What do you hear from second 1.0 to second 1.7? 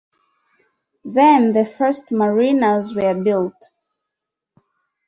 Then the